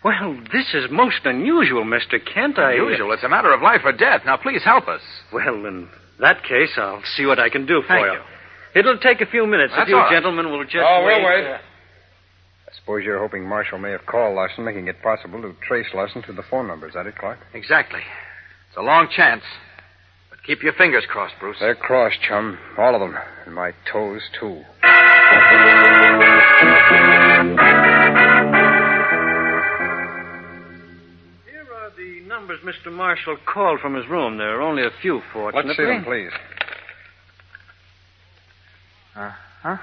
well, 0.04 0.38
this 0.54 0.74
is 0.76 0.86
most 0.92 1.22
unusual, 1.26 1.84
Mr. 1.84 2.24
Kent. 2.24 2.60
I, 2.60 2.78
uh, 2.78 3.10
It's 3.14 3.24
a 3.24 3.30
matter 3.30 3.52
of 3.52 3.62
life 3.64 3.82
or 3.84 3.92
death. 3.94 4.22
Now, 4.26 4.38
please 4.38 4.64
help 4.64 4.88
us. 4.88 5.02
well, 5.34 5.56
in 5.66 5.90
that 6.20 6.44
case, 6.44 6.70
I'll 6.78 7.02
see 7.18 7.26
what 7.26 7.40
I 7.40 7.50
can 7.50 7.66
do 7.66 7.82
for 7.82 7.88
Thank 7.88 8.06
you. 8.06 8.14
you. 8.14 8.20
It'll 8.76 8.98
take 9.00 9.22
a 9.22 9.26
few 9.26 9.48
minutes. 9.48 9.74
That's 9.76 9.84
if 9.84 9.90
you 9.90 9.96
all 9.96 10.04
right. 10.04 10.12
gentlemen 10.12 10.52
will 10.52 10.64
just 10.66 10.78
Oh, 10.86 11.04
we'll 11.06 11.24
wait. 11.24 11.44
wait. 11.44 11.46
uh, 11.54 11.58
I 12.68 12.72
suppose 12.80 13.04
you're 13.06 13.20
hoping 13.20 13.48
Marshall 13.48 13.78
may 13.80 13.92
have 13.92 14.06
called 14.06 14.36
Larson, 14.36 14.66
making 14.66 14.88
it 14.90 15.02
possible 15.02 15.42
to 15.42 15.56
trace 15.66 15.88
Larson 15.94 16.22
to 16.24 16.34
the 16.34 16.44
phone 16.44 16.68
number. 16.68 16.88
Is 16.88 16.94
that 16.94 17.08
it, 17.08 17.16
Clark? 17.18 17.40
Exactly. 17.54 18.02
It's 18.68 18.78
a 18.78 18.82
long 18.82 19.08
chance. 19.16 19.44
But 20.30 20.44
keep 20.44 20.62
your 20.62 20.74
fingers 20.74 21.06
crossed, 21.08 21.36
Bruce. 21.40 21.58
They're 21.62 21.74
crossed, 21.76 22.18
chum. 22.28 22.58
All 22.78 22.94
of 22.94 23.00
them. 23.00 23.16
And 23.46 23.56
my 23.56 23.72
toes, 23.92 24.22
too. 24.40 24.62
Here 31.46 31.66
are 31.74 31.92
the 31.98 32.22
numbers 32.28 32.60
Mr. 32.64 32.92
Marshall 32.92 33.38
called 33.46 33.80
from 33.80 33.96
his 33.96 34.08
room. 34.08 34.38
There 34.38 34.58
are 34.58 34.62
only 34.62 34.84
a 34.84 34.90
few, 35.02 35.22
fortunately. 35.32 35.70
Let's 35.70 35.78
see 35.78 35.86
them, 35.86 36.04
please. 36.04 36.32
Uh, 39.16 39.32
huh? 39.64 39.78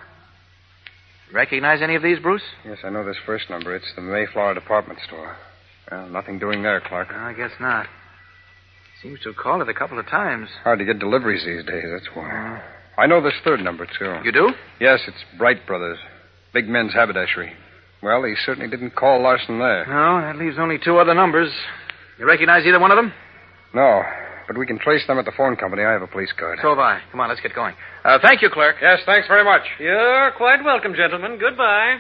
Recognize 1.33 1.81
any 1.83 1.95
of 1.95 2.03
these, 2.03 2.19
Bruce? 2.19 2.43
Yes, 2.65 2.79
I 2.85 2.91
know 2.91 3.05
this 3.05 3.17
first 3.25 3.49
number. 3.49 3.75
It's 3.75 3.91
the 3.97 4.03
Mayflower 4.03 4.55
department 4.55 4.99
store. 5.07 5.37
Well, 5.91 6.09
nothing 6.09 6.39
doing 6.39 6.63
there, 6.63 6.81
Clark. 6.87 7.09
I 7.11 7.33
guess 7.33 7.53
not. 7.61 7.87
Seems 9.03 9.21
to 9.21 9.31
have 9.31 9.37
called 9.37 9.63
it 9.63 9.69
a 9.69 9.75
couple 9.75 9.99
of 9.99 10.07
times. 10.07 10.49
Hard 10.63 10.79
to 10.79 10.85
get 10.85 10.99
deliveries 10.99 11.45
these 11.45 11.65
days, 11.65 11.85
that's 11.91 12.15
why. 12.15 12.63
I 12.99 13.07
know 13.07 13.23
this 13.23 13.33
third 13.45 13.61
number, 13.61 13.87
too. 13.87 14.17
You 14.25 14.33
do? 14.33 14.51
Yes, 14.81 15.01
it's 15.09 15.17
Bright 15.39 15.67
Brothers. 15.67 15.99
Big 16.53 16.69
men's 16.69 16.93
haberdashery. 16.93 17.53
Well, 18.03 18.23
he 18.25 18.35
certainly 18.45 18.69
didn't 18.69 18.95
call 18.95 19.23
Larson 19.23 19.59
there. 19.59 19.87
No, 19.87 20.21
that 20.21 20.37
leaves 20.37 20.57
only 20.59 20.79
two 20.79 20.99
other 20.99 21.15
numbers. 21.15 21.51
You 22.19 22.27
recognize 22.27 22.67
either 22.67 22.79
one 22.79 22.91
of 22.91 22.97
them? 22.97 23.13
No, 23.75 24.03
but 24.47 24.57
we 24.59 24.67
can 24.67 24.79
trace 24.79 25.07
them 25.07 25.19
at 25.19 25.25
the 25.25 25.33
phone 25.37 25.57
company. 25.57 25.85
I 25.85 25.93
have 25.93 26.03
a 26.03 26.07
police 26.07 26.33
card. 26.39 26.59
So 26.63 26.71
have 26.71 26.79
I. 26.79 27.01
Come 27.11 27.21
on, 27.21 27.29
let's 27.29 27.41
get 27.41 27.55
going. 27.55 27.75
Uh, 28.05 28.19
thank 28.23 28.43
you, 28.43 28.51
clerk. 28.51 28.77
Yes, 28.83 29.01
thanks 29.07 29.29
very 29.29 29.45
much. 29.45 29.63
You're 29.79 30.33
quite 30.37 30.65
welcome, 30.65 30.95
gentlemen. 30.95 31.39
Goodbye. 31.39 31.99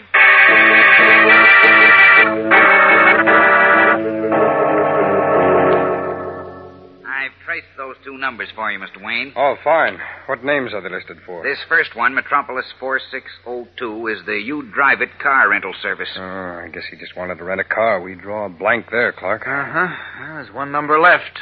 I've 7.04 7.32
traced 7.44 7.66
those 7.76 7.94
two 8.04 8.16
numbers 8.18 8.48
for 8.54 8.70
you, 8.72 8.78
Mr. 8.78 9.02
Wayne. 9.02 9.32
Oh, 9.36 9.54
fine. 9.62 9.98
What 10.26 10.44
names 10.44 10.72
are 10.74 10.80
they 10.80 10.88
listed 10.88 11.18
for? 11.26 11.42
This 11.44 11.58
first 11.68 11.94
one, 11.94 12.14
Metropolis 12.14 12.64
4602, 12.80 14.06
is 14.08 14.26
the 14.26 14.38
You 14.38 14.62
Drive 14.74 15.00
It 15.02 15.10
car 15.22 15.48
rental 15.50 15.74
service. 15.82 16.08
Oh, 16.16 16.20
I 16.64 16.68
guess 16.72 16.82
he 16.90 16.96
just 16.96 17.16
wanted 17.16 17.38
to 17.38 17.44
rent 17.44 17.60
a 17.60 17.64
car. 17.64 18.00
We 18.00 18.14
draw 18.14 18.46
a 18.46 18.48
blank 18.48 18.86
there, 18.90 19.12
Clark. 19.12 19.42
Uh 19.42 19.64
huh. 19.66 19.88
Well, 20.20 20.34
there's 20.42 20.52
one 20.54 20.72
number 20.72 20.98
left. 20.98 21.38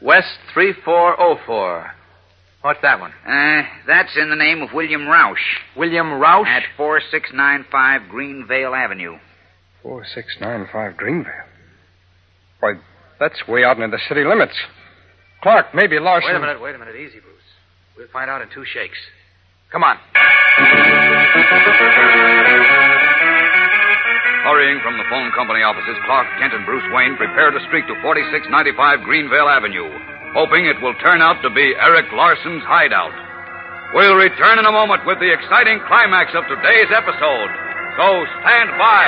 West 0.00 0.38
3404. 0.54 1.92
What's 2.62 2.80
that 2.82 3.00
one? 3.00 3.12
Uh, 3.26 3.62
that's 3.86 4.16
in 4.16 4.30
the 4.30 4.36
name 4.36 4.62
of 4.62 4.70
William 4.72 5.02
Roush 5.02 5.36
William 5.76 6.06
Roush? 6.06 6.46
at 6.46 6.64
4695 6.76 8.02
Greenvale 8.10 8.76
Avenue. 8.76 9.16
4695 9.82 10.96
Greenvale. 10.96 11.44
Why, 12.60 12.74
that's 13.20 13.46
way 13.46 13.64
out 13.64 13.78
near 13.78 13.88
the 13.88 14.00
city 14.08 14.24
limits. 14.24 14.54
Clark, 15.42 15.74
maybe 15.74 15.98
Larson. 16.00 16.30
Wait 16.30 16.36
a 16.36 16.40
minute, 16.40 16.60
wait 16.60 16.74
a 16.74 16.78
minute. 16.78 16.96
Easy, 16.96 17.20
Bruce. 17.20 17.36
We'll 17.96 18.08
find 18.08 18.28
out 18.28 18.42
in 18.42 18.48
two 18.52 18.64
shakes. 18.64 18.98
Come 19.70 19.84
on. 19.84 19.98
Hurrying 24.48 24.80
from 24.80 24.96
the 24.96 25.04
phone 25.12 25.28
company 25.36 25.60
offices, 25.60 26.00
Clark 26.08 26.24
Kent 26.40 26.56
and 26.56 26.64
Bruce 26.64 26.88
Wayne 26.96 27.20
prepare 27.20 27.52
to 27.52 27.60
streak 27.68 27.84
to 27.84 27.92
4695 28.00 29.04
Greenvale 29.04 29.44
Avenue, 29.44 29.84
hoping 30.32 30.64
it 30.64 30.80
will 30.80 30.96
turn 31.04 31.20
out 31.20 31.36
to 31.44 31.52
be 31.52 31.76
Eric 31.76 32.08
Larson's 32.16 32.64
hideout. 32.64 33.12
We'll 33.92 34.16
return 34.16 34.56
in 34.58 34.64
a 34.64 34.72
moment 34.72 35.04
with 35.04 35.20
the 35.20 35.28
exciting 35.28 35.84
climax 35.84 36.32
of 36.32 36.48
today's 36.48 36.88
episode. 36.88 37.52
So 38.00 38.24
stand 38.40 38.72
by. 38.80 39.04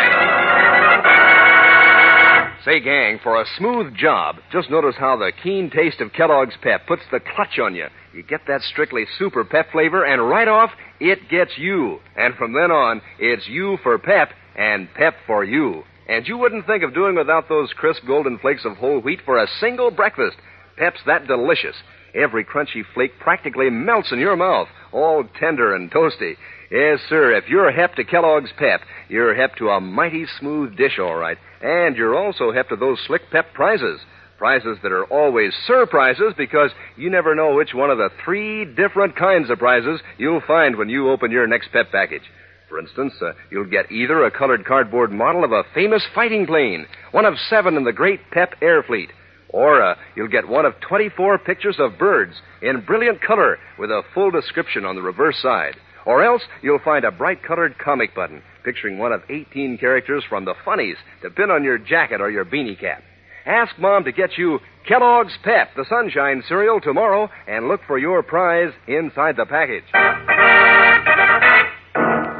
Say, 2.68 2.84
gang, 2.84 3.18
for 3.24 3.40
a 3.40 3.48
smooth 3.56 3.96
job, 3.96 4.36
just 4.52 4.68
notice 4.68 4.96
how 5.00 5.16
the 5.16 5.32
keen 5.42 5.70
taste 5.70 6.02
of 6.04 6.12
Kellogg's 6.12 6.60
Pep 6.60 6.86
puts 6.86 7.08
the 7.10 7.20
clutch 7.20 7.58
on 7.58 7.74
you. 7.74 7.88
You 8.12 8.22
get 8.22 8.42
that 8.46 8.60
strictly 8.60 9.06
super 9.16 9.44
pep 9.44 9.72
flavor, 9.72 10.04
and 10.04 10.28
right 10.28 10.48
off, 10.48 10.68
it 11.00 11.30
gets 11.30 11.56
you. 11.56 12.00
And 12.14 12.34
from 12.34 12.52
then 12.52 12.70
on, 12.70 13.00
it's 13.18 13.48
you 13.48 13.78
for 13.82 13.96
pep 13.96 14.36
and 14.56 14.92
pep 14.94 15.14
for 15.26 15.44
you. 15.44 15.84
And 16.08 16.26
you 16.26 16.38
wouldn't 16.38 16.66
think 16.66 16.82
of 16.82 16.94
doing 16.94 17.14
without 17.14 17.48
those 17.48 17.72
crisp 17.72 18.02
golden 18.06 18.38
flakes 18.38 18.64
of 18.64 18.76
whole 18.76 19.00
wheat 19.00 19.20
for 19.24 19.38
a 19.38 19.46
single 19.60 19.90
breakfast. 19.90 20.36
Pep's 20.76 21.00
that 21.06 21.26
delicious. 21.26 21.76
Every 22.14 22.44
crunchy 22.44 22.82
flake 22.94 23.18
practically 23.20 23.70
melts 23.70 24.10
in 24.10 24.18
your 24.18 24.36
mouth, 24.36 24.68
all 24.92 25.24
tender 25.38 25.74
and 25.74 25.90
toasty. 25.90 26.34
Yes, 26.70 27.00
sir, 27.08 27.32
if 27.32 27.48
you're 27.48 27.70
hep 27.70 27.94
to 27.96 28.04
Kellogg's 28.04 28.50
Pep, 28.56 28.80
you're 29.08 29.34
hep 29.34 29.56
to 29.56 29.70
a 29.70 29.80
mighty 29.80 30.26
smooth 30.38 30.76
dish, 30.76 30.98
all 30.98 31.16
right. 31.16 31.38
And 31.62 31.96
you're 31.96 32.16
also 32.16 32.52
hep 32.52 32.68
to 32.70 32.76
those 32.76 32.98
slick 33.06 33.22
pep 33.30 33.52
prizes. 33.54 34.00
Prizes 34.38 34.78
that 34.82 34.92
are 34.92 35.04
always 35.04 35.52
surprises 35.66 36.32
because 36.36 36.70
you 36.96 37.10
never 37.10 37.34
know 37.34 37.54
which 37.54 37.74
one 37.74 37.90
of 37.90 37.98
the 37.98 38.10
three 38.24 38.64
different 38.64 39.14
kinds 39.14 39.50
of 39.50 39.58
prizes 39.58 40.00
you'll 40.16 40.42
find 40.46 40.76
when 40.76 40.88
you 40.88 41.10
open 41.10 41.30
your 41.30 41.46
next 41.46 41.70
pep 41.72 41.92
package. 41.92 42.22
For 42.70 42.78
instance, 42.78 43.14
uh, 43.20 43.32
you'll 43.50 43.68
get 43.68 43.90
either 43.90 44.24
a 44.24 44.30
colored 44.30 44.64
cardboard 44.64 45.10
model 45.10 45.42
of 45.42 45.50
a 45.50 45.64
famous 45.74 46.06
fighting 46.14 46.46
plane, 46.46 46.86
one 47.10 47.24
of 47.24 47.34
seven 47.48 47.76
in 47.76 47.82
the 47.82 47.92
great 47.92 48.20
Pep 48.30 48.54
Air 48.62 48.84
Fleet, 48.84 49.10
or 49.48 49.82
uh, 49.82 49.96
you'll 50.14 50.28
get 50.28 50.48
one 50.48 50.64
of 50.64 50.74
24 50.88 51.38
pictures 51.38 51.76
of 51.80 51.98
birds 51.98 52.34
in 52.62 52.84
brilliant 52.86 53.20
color 53.20 53.58
with 53.76 53.90
a 53.90 54.04
full 54.14 54.30
description 54.30 54.84
on 54.84 54.94
the 54.94 55.02
reverse 55.02 55.36
side. 55.42 55.74
Or 56.06 56.22
else 56.22 56.42
you'll 56.62 56.78
find 56.78 57.04
a 57.04 57.10
bright 57.10 57.42
colored 57.42 57.76
comic 57.76 58.14
button 58.14 58.40
picturing 58.64 58.98
one 58.98 59.12
of 59.12 59.22
18 59.28 59.78
characters 59.78 60.22
from 60.28 60.44
the 60.44 60.54
funnies 60.64 60.96
to 61.22 61.30
pin 61.30 61.50
on 61.50 61.64
your 61.64 61.76
jacket 61.76 62.20
or 62.20 62.30
your 62.30 62.44
beanie 62.44 62.78
cap. 62.78 63.02
Ask 63.46 63.76
Mom 63.78 64.04
to 64.04 64.12
get 64.12 64.38
you 64.38 64.60
Kellogg's 64.86 65.36
Pep, 65.42 65.70
the 65.74 65.86
Sunshine 65.88 66.44
cereal, 66.46 66.80
tomorrow, 66.80 67.28
and 67.48 67.66
look 67.66 67.80
for 67.86 67.98
your 67.98 68.22
prize 68.22 68.72
inside 68.86 69.36
the 69.36 69.46
package. 69.46 70.29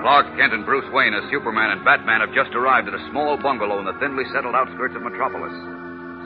Clark 0.00 0.32
Kent 0.36 0.56
and 0.56 0.64
Bruce 0.64 0.88
Wayne 0.92 1.12
as 1.12 1.28
Superman 1.30 1.76
and 1.76 1.84
Batman 1.84 2.24
have 2.24 2.32
just 2.32 2.56
arrived 2.56 2.88
at 2.88 2.96
a 2.96 3.08
small 3.12 3.36
bungalow 3.36 3.78
in 3.80 3.84
the 3.84 3.96
thinly 4.00 4.24
settled 4.32 4.56
outskirts 4.56 4.96
of 4.96 5.04
Metropolis. 5.04 5.52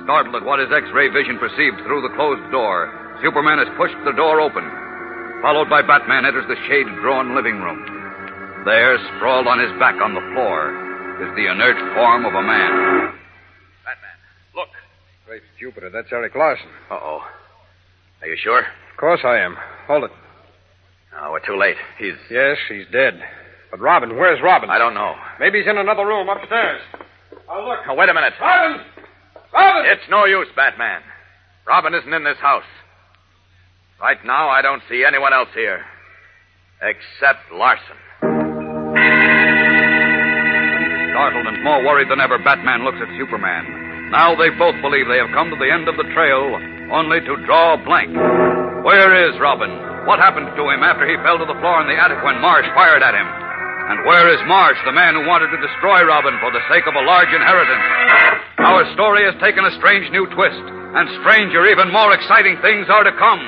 Startled 0.06 0.36
at 0.38 0.46
what 0.46 0.62
his 0.62 0.70
X-ray 0.70 1.10
vision 1.10 1.42
perceived 1.42 1.82
through 1.82 2.06
the 2.06 2.14
closed 2.14 2.44
door, 2.54 2.92
Superman 3.18 3.58
has 3.58 3.70
pushed 3.76 3.98
the 4.06 4.14
door 4.14 4.38
open. 4.40 4.62
Followed 5.42 5.68
by 5.68 5.82
Batman, 5.82 6.24
enters 6.24 6.46
the 6.46 6.56
shade-drawn 6.70 7.34
living 7.34 7.58
room. 7.58 7.82
There, 8.64 8.96
sprawled 9.16 9.46
on 9.46 9.58
his 9.58 9.74
back 9.82 9.98
on 10.00 10.14
the 10.14 10.24
floor, 10.32 10.70
is 11.20 11.34
the 11.34 11.50
inert 11.50 11.76
form 11.98 12.24
of 12.24 12.34
a 12.34 12.42
man. 12.42 13.12
Batman, 13.82 14.18
look. 14.54 14.70
Great 15.26 15.42
Jupiter, 15.58 15.90
that's 15.90 16.08
Eric 16.12 16.34
Larson. 16.34 16.70
Uh-oh. 16.90 17.26
Are 18.22 18.28
you 18.28 18.36
sure? 18.38 18.60
Of 18.60 18.96
course 18.98 19.20
I 19.24 19.38
am. 19.38 19.56
Hold 19.86 20.04
it. 20.04 20.10
No, 21.12 21.32
we're 21.32 21.44
too 21.44 21.58
late. 21.58 21.76
He's... 21.98 22.14
Yes, 22.30 22.56
he's 22.68 22.86
dead. 22.92 23.20
But 23.74 23.82
Robin, 23.82 24.14
where's 24.14 24.38
Robin? 24.38 24.70
I 24.70 24.78
don't 24.78 24.94
know. 24.94 25.18
Maybe 25.42 25.58
he's 25.58 25.66
in 25.66 25.78
another 25.78 26.06
room 26.06 26.28
upstairs. 26.28 26.78
Oh, 27.50 27.66
look. 27.66 27.82
Now, 27.90 27.98
wait 27.98 28.06
a 28.08 28.14
minute. 28.14 28.30
Robin! 28.38 28.86
Robin! 29.52 29.90
It's 29.90 30.06
no 30.08 30.26
use, 30.26 30.46
Batman. 30.54 31.02
Robin 31.66 31.92
isn't 31.92 32.14
in 32.14 32.22
this 32.22 32.38
house. 32.38 32.70
Right 34.00 34.22
now, 34.24 34.46
I 34.48 34.62
don't 34.62 34.80
see 34.88 35.02
anyone 35.02 35.32
else 35.34 35.48
here. 35.58 35.82
Except 36.86 37.50
Larson. 37.50 37.98
Startled 41.10 41.50
and 41.50 41.58
more 41.66 41.82
worried 41.82 42.14
than 42.14 42.22
ever, 42.22 42.38
Batman 42.38 42.86
looks 42.86 43.02
at 43.02 43.10
Superman. 43.18 44.14
Now 44.14 44.38
they 44.38 44.54
both 44.54 44.78
believe 44.86 45.10
they 45.10 45.18
have 45.18 45.34
come 45.34 45.50
to 45.50 45.58
the 45.58 45.74
end 45.74 45.90
of 45.90 45.98
the 45.98 46.06
trail, 46.14 46.46
only 46.94 47.26
to 47.26 47.42
draw 47.42 47.74
a 47.74 47.82
blank. 47.82 48.14
Where 48.86 49.18
is 49.26 49.34
Robin? 49.42 50.06
What 50.06 50.22
happened 50.22 50.54
to 50.54 50.62
him 50.70 50.86
after 50.86 51.10
he 51.10 51.18
fell 51.26 51.42
to 51.42 51.50
the 51.50 51.58
floor 51.58 51.82
in 51.82 51.90
the 51.90 51.98
attic 51.98 52.22
when 52.22 52.38
Marsh 52.38 52.70
fired 52.78 53.02
at 53.02 53.18
him? 53.18 53.43
And 53.84 54.00
where 54.08 54.32
is 54.32 54.40
Marsh, 54.48 54.80
the 54.88 54.96
man 54.96 55.12
who 55.12 55.28
wanted 55.28 55.52
to 55.52 55.60
destroy 55.60 56.00
Robin 56.08 56.32
for 56.40 56.48
the 56.50 56.64
sake 56.72 56.88
of 56.88 56.96
a 56.96 57.04
large 57.04 57.28
inheritance? 57.28 57.84
Our 58.64 58.88
story 58.96 59.28
has 59.28 59.36
taken 59.44 59.64
a 59.64 59.76
strange 59.76 60.08
new 60.08 60.24
twist, 60.32 60.64
and 60.96 61.04
stranger, 61.20 61.66
even 61.68 61.92
more 61.92 62.14
exciting 62.16 62.56
things 62.64 62.88
are 62.88 63.04
to 63.04 63.12
come. 63.20 63.44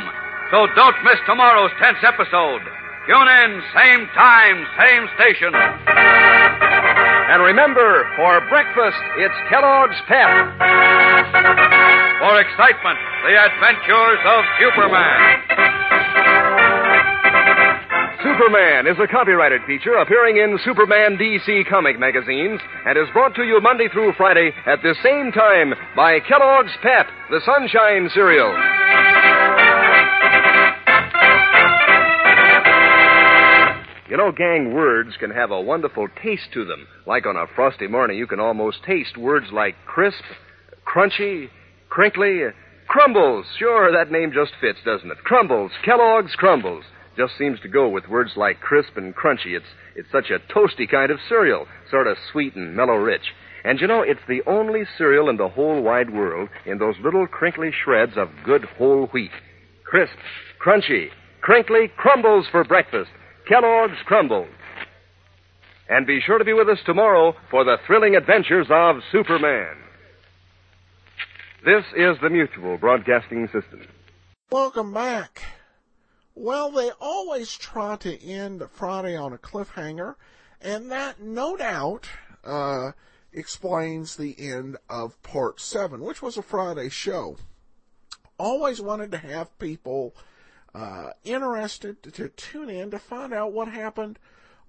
So 0.53 0.69
don't 0.77 0.99
miss 1.09 1.17
tomorrow's 1.25 1.73
tense 1.81 2.05
episode. 2.05 2.61
Tune 3.09 3.29
in, 3.29 3.51
same 3.73 4.05
time, 4.13 4.67
same 4.77 5.09
station. 5.17 5.55
And 5.57 7.43
remember, 7.43 8.05
for 8.17 8.45
breakfast, 8.53 9.01
it's 9.17 9.35
Kellogg's 9.49 9.97
Pep. 10.05 10.31
For 12.21 12.35
excitement, 12.45 12.99
the 13.25 13.35
adventures 13.41 14.21
of 14.21 14.43
Superman. 14.61 15.86
Superman 18.27 18.89
is 18.89 18.99
a 18.99 19.07
copyrighted 19.07 19.61
feature 19.69 19.95
appearing 19.95 20.39
in 20.39 20.59
Superman 20.65 21.17
DC 21.17 21.69
comic 21.71 21.97
magazines 21.97 22.61
and 22.85 22.99
is 22.99 23.07
brought 23.13 23.37
to 23.37 23.45
you 23.45 23.61
Monday 23.61 23.87
through 23.93 24.15
Friday 24.17 24.51
at 24.67 24.83
the 24.83 24.97
same 25.01 25.31
time 25.31 25.73
by 25.95 26.19
Kellogg's 26.19 26.73
Pep, 26.83 27.07
the 27.31 27.41
Sunshine 27.47 28.11
Cereal. 28.13 28.51
You 34.11 34.17
know, 34.17 34.33
gang, 34.33 34.75
words 34.75 35.11
can 35.21 35.31
have 35.31 35.53
a 35.53 35.61
wonderful 35.61 36.09
taste 36.21 36.49
to 36.55 36.65
them. 36.65 36.89
Like 37.07 37.27
on 37.27 37.37
a 37.37 37.47
frosty 37.55 37.87
morning, 37.87 38.19
you 38.19 38.27
can 38.27 38.41
almost 38.41 38.79
taste 38.85 39.17
words 39.17 39.47
like 39.53 39.77
crisp, 39.87 40.25
crunchy, 40.85 41.49
crinkly, 41.91 42.41
crumbles. 42.89 43.47
Sure, 43.57 43.93
that 43.93 44.11
name 44.11 44.33
just 44.35 44.51
fits, 44.61 44.81
doesn't 44.85 45.13
it? 45.13 45.19
Crumbles, 45.19 45.71
Kellogg's 45.85 46.35
Crumbles. 46.35 46.83
Just 47.17 47.39
seems 47.39 47.59
to 47.61 47.69
go 47.69 47.89
with 47.89 48.09
words 48.09 48.33
like 48.37 48.61
crisp 48.61 48.97
and 48.97 49.15
crunchy. 49.15 49.57
It's, 49.57 49.67
it's 49.95 50.13
such 50.13 50.31
a 50.31 50.39
toasty 50.53 50.89
kind 50.91 51.11
of 51.11 51.19
cereal, 51.29 51.67
sort 51.91 52.07
of 52.07 52.17
sweet 52.31 52.55
and 52.57 52.77
mellow 52.77 52.97
rich. 52.97 53.33
And 53.65 53.81
you 53.81 53.87
know, 53.87 54.03
it's 54.03 54.21
the 54.29 54.43
only 54.47 54.83
cereal 54.99 55.29
in 55.29 55.39
the 55.39 55.49
whole 55.49 55.83
wide 55.83 56.13
world 56.13 56.51
in 56.67 56.79
those 56.79 56.95
little 57.03 57.27
crinkly 57.27 57.71
shreds 57.85 58.13
of 58.17 58.29
good 58.45 58.65
whole 58.77 59.07
wheat. 59.07 59.31
Crisp, 59.85 60.15
crunchy, 60.65 61.09
crinkly 61.41 61.91
crumbles 61.97 62.47
for 62.51 62.65
breakfast. 62.65 63.11
Kellogg's 63.49 63.99
Crumbles. 64.05 64.49
And 65.89 66.07
be 66.07 66.21
sure 66.21 66.39
to 66.39 66.45
be 66.45 66.53
with 66.53 66.69
us 66.69 66.79
tomorrow 66.85 67.35
for 67.51 67.65
the 67.65 67.77
thrilling 67.87 68.17
adventures 68.17 68.67
of 68.71 68.97
Superman. 69.13 69.77
This 71.65 71.85
is 71.97 72.17
the 72.21 72.31
Mutual 72.31 72.77
Broadcasting 72.77 73.47
System. 73.47 73.87
Welcome 74.51 74.93
back. 74.93 75.41
Well, 76.39 76.71
they 76.71 76.91
always 77.01 77.57
try 77.57 77.97
to 77.97 78.23
end 78.23 78.63
Friday 78.71 79.17
on 79.17 79.33
a 79.33 79.39
cliffhanger, 79.39 80.17
and 80.61 80.91
that 80.93 81.19
no 81.19 81.57
doubt 81.57 82.11
uh, 82.45 82.93
explains 83.33 84.17
the 84.17 84.37
end 84.39 84.77
of 84.91 85.21
part 85.23 85.61
seven, 85.61 86.03
which 86.03 86.21
was 86.21 86.37
a 86.37 86.43
Friday 86.43 86.91
show. 86.91 87.39
Always 88.39 88.83
wanted 88.83 89.13
to 89.13 89.19
have 89.19 89.59
people 89.59 90.15
uh, 90.75 91.13
interested 91.25 92.03
to, 92.03 92.11
to, 92.11 92.29
tune 92.29 92.69
in 92.69 92.91
to 92.91 92.99
find 92.99 93.33
out 93.33 93.55
what 93.55 93.69
happened 93.69 94.19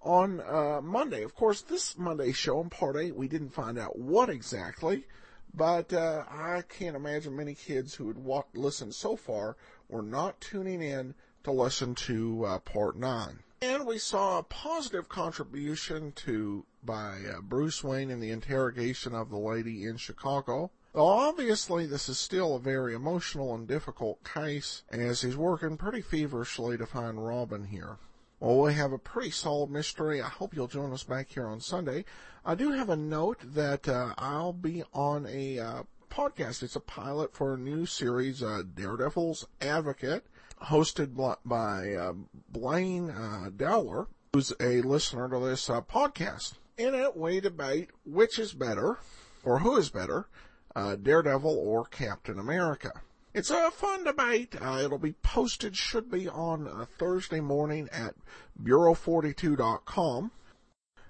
on 0.02 0.40
uh, 0.40 0.80
Monday. 0.82 1.22
Of 1.22 1.36
course, 1.36 1.60
this 1.60 1.98
Monday 1.98 2.32
show 2.32 2.62
in 2.62 2.70
part 2.70 2.96
eight, 2.96 3.18
we 3.18 3.28
didn't 3.28 3.50
find 3.50 3.78
out 3.78 4.00
what 4.00 4.30
exactly. 4.30 5.06
But 5.54 5.92
uh, 5.92 6.24
I 6.30 6.64
can't 6.70 6.96
imagine 6.96 7.36
many 7.36 7.56
kids 7.56 7.94
who 7.96 8.08
had 8.08 8.48
listened 8.54 8.96
so 8.96 9.18
far 9.18 9.58
were 9.90 10.02
not 10.02 10.40
tuning 10.40 10.82
in 10.82 11.14
to 11.48 11.52
listen 11.54 11.96
to 11.96 12.44
uh, 12.46 12.60
part 12.60 12.98
nine. 12.98 13.40
And 13.62 13.88
we 13.88 13.98
saw 13.98 14.38
a 14.38 14.44
positive 14.44 15.08
contribution 15.08 16.12
to 16.18 16.66
by 16.84 17.20
uh, 17.26 17.42
Bruce 17.42 17.84
Wayne 17.84 18.12
in 18.12 18.20
the 18.20 18.32
interrogation 18.32 19.16
of 19.16 19.30
the 19.30 19.38
lady 19.38 19.86
in 19.86 19.96
Chicago. 19.96 20.72
Though 20.94 21.08
obviously 21.08 21.86
this 21.86 22.10
is 22.10 22.18
still 22.18 22.56
a 22.56 22.60
very 22.60 22.94
emotional 22.94 23.56
and 23.56 23.66
difficult 23.66 24.24
case, 24.26 24.84
as 24.92 25.22
he's 25.22 25.38
working 25.38 25.78
pretty 25.78 26.02
feverishly 26.02 26.78
to 26.78 26.86
find 26.86 27.26
Robin 27.26 27.64
here. 27.64 27.98
Well, 28.42 28.60
we 28.60 28.74
have 28.74 28.92
a 28.92 29.00
pretty 29.00 29.32
solid 29.32 29.72
mystery. 29.72 30.22
I 30.22 30.28
hope 30.28 30.54
you'll 30.54 30.68
join 30.68 30.92
us 30.92 31.04
back 31.04 31.30
here 31.30 31.48
on 31.48 31.62
Sunday. 31.62 32.04
I 32.46 32.56
do 32.56 32.72
have 32.72 32.90
a 32.90 32.96
note 32.98 33.40
that 33.54 33.88
uh, 33.88 34.14
I'll 34.18 34.54
be 34.54 34.84
on 34.94 35.26
a 35.28 35.60
uh, 35.60 35.84
podcast. 36.12 36.62
It's 36.62 36.76
a 36.76 36.82
pilot 36.82 37.34
for 37.34 37.54
a 37.54 37.58
new 37.58 37.86
series, 37.86 38.44
uh, 38.44 38.64
Daredevil's 38.76 39.48
Advocate, 39.62 40.26
hosted 40.64 41.16
by 41.46 41.94
uh, 41.94 42.14
Blaine 42.50 43.10
uh, 43.10 43.50
Dowler, 43.56 44.08
who's 44.34 44.54
a 44.60 44.82
listener 44.82 45.30
to 45.30 45.40
this 45.40 45.70
uh, 45.70 45.82
podcast. 45.82 46.54
In 46.78 46.94
it, 46.94 47.18
we 47.18 47.40
debate 47.40 47.90
which 48.06 48.38
is 48.38 48.54
better, 48.54 48.98
or 49.44 49.60
who 49.60 49.78
is 49.78 49.90
better, 49.90 50.28
Daredevil 50.76 51.58
or 51.58 51.86
Captain 51.86 52.38
America. 52.38 53.02
It's 53.38 53.52
a 53.52 53.70
fun 53.70 54.04
debate. 54.04 54.56
Uh, 54.60 54.82
it'll 54.84 54.98
be 54.98 55.14
posted, 55.14 55.78
should 55.78 56.10
be 56.10 56.28
on 56.28 56.68
uh, 56.68 56.86
Thursday 56.98 57.40
morning 57.40 57.88
at 57.92 58.16
Bureau42.com. 58.60 60.32